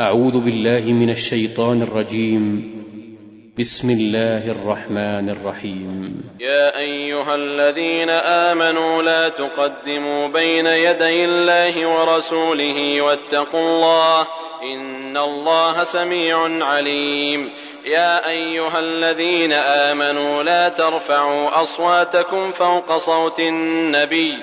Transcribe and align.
أعوذ 0.00 0.44
بالله 0.44 0.92
من 0.92 1.10
الشيطان 1.10 1.82
الرجيم. 1.82 2.74
بسم 3.58 3.90
الله 3.90 4.50
الرحمن 4.50 5.30
الرحيم. 5.30 6.20
يا 6.40 6.78
أيها 6.78 7.34
الذين 7.34 8.10
آمنوا 8.10 9.02
لا 9.02 9.28
تقدموا 9.28 10.28
بين 10.28 10.66
يدي 10.66 11.24
الله 11.24 11.86
ورسوله 11.86 13.02
واتقوا 13.02 13.60
الله 13.60 14.26
إن 14.74 15.16
الله 15.16 15.84
سميع 15.84 16.64
عليم. 16.64 17.50
يا 17.86 18.28
أيها 18.28 18.78
الذين 18.78 19.52
آمنوا 19.52 20.42
لا 20.42 20.68
ترفعوا 20.68 21.62
أصواتكم 21.62 22.52
فوق 22.52 22.96
صوت 22.96 23.40
النبي 23.40 24.42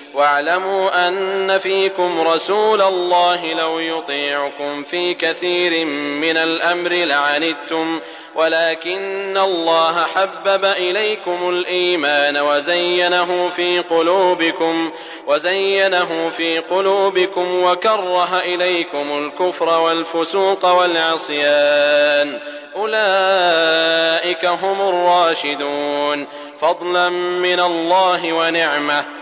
واعلموا 0.13 1.07
أن 1.07 1.57
فيكم 1.57 2.21
رسول 2.21 2.81
الله 2.81 3.53
لو 3.53 3.79
يطيعكم 3.79 4.83
في 4.83 5.13
كثير 5.13 5.85
من 5.85 6.37
الأمر 6.37 6.89
لعنتم 6.89 7.99
ولكن 8.35 9.37
الله 9.37 10.03
حبب 10.15 10.65
إليكم 10.65 11.49
الإيمان 11.49 12.37
وزينه 12.37 13.49
في 13.49 13.79
قلوبكم 13.79 14.91
وزينه 15.27 16.29
في 16.29 16.59
قلوبكم 16.59 17.63
وكره 17.63 18.39
إليكم 18.39 19.17
الكفر 19.17 19.79
والفسوق 19.79 20.65
والعصيان. 20.65 22.39
أولئك 22.75 24.45
هم 24.45 24.81
الراشدون. 24.89 26.27
فضلا 26.57 27.09
من 27.09 27.59
الله 27.59 28.33
ونعمة. 28.33 29.20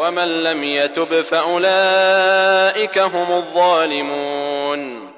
ومن 0.00 0.42
لم 0.42 0.64
يتب 0.64 1.20
فأولئك 1.20 2.98
هم 2.98 3.32
الظالمون. 3.32 5.10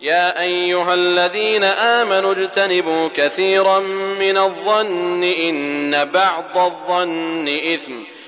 يا 0.00 0.40
أيها 0.40 0.94
الذين 0.94 1.64
آمنوا 1.64 2.32
اجتنبوا 2.32 3.08
كثيرا 3.14 3.78
من 4.20 4.38
الظن 4.38 5.22
إن 5.24 6.04
بعض 6.04 6.58
الظن 6.58 7.48
إثم. 7.74 7.92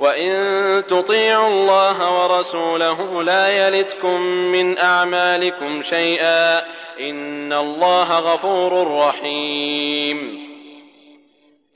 وإن 0.00 0.82
تطيعوا 0.88 1.48
الله 1.48 2.22
ورسوله 2.22 3.22
لا 3.22 3.48
يلتكم 3.48 4.20
من 4.20 4.78
أعمالكم 4.78 5.82
شيئا 5.82 6.58
إن 7.00 7.52
الله 7.52 8.18
غفور 8.18 8.98
رحيم. 8.98 10.50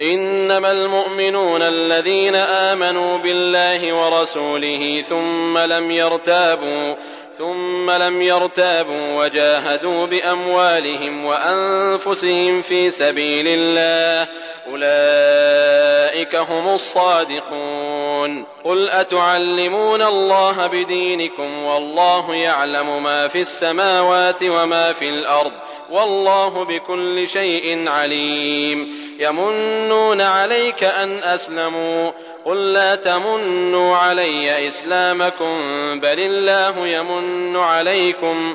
إنما 0.03 0.73
المؤمنون 0.73 1.63
الذين 1.63 2.35
آمنوا 2.35 3.19
بالله 3.19 3.93
ورسوله 3.93 5.03
ثم 5.09 5.59
لم 5.59 5.91
يرتابوا 5.91 6.95
ثم 7.39 7.91
لم 7.91 8.23
يرتابوا 8.23 9.25
وجاهدوا 9.25 10.07
بأموالهم 10.07 11.25
وأنفسهم 11.25 12.63
في 12.63 12.91
سبيل 12.91 13.47
الله 13.49 14.29
أولئك 14.67 16.04
أولئك 16.15 16.35
هم 16.35 16.75
الصادقون 16.75 18.45
قل 18.65 18.91
أتعلمون 18.91 20.03
الله 20.03 20.67
بدينكم 20.67 21.63
والله 21.65 22.35
يعلم 22.35 23.03
ما 23.03 23.29
في 23.29 23.41
السماوات 23.41 24.43
وما 24.43 24.93
في 24.93 25.09
الأرض 25.09 25.53
والله 25.91 26.65
بكل 26.65 27.29
شيء 27.29 27.89
عليم 27.89 28.95
يمنون 29.19 30.21
عليك 30.21 30.85
أن 30.85 31.25
أسلموا 31.25 32.11
قل 32.45 32.73
لا 32.73 32.95
تمنوا 32.95 33.97
علي 33.97 34.69
إسلامكم 34.69 35.61
بل 36.01 36.21
الله 36.21 36.87
يمن 36.87 37.57
عليكم 37.57 38.55